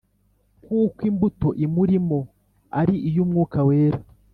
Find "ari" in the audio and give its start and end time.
2.79-2.95